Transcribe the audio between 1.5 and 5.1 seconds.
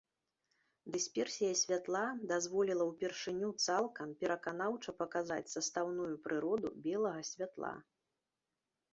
святла дазволіла ўпершыню цалкам пераканаўча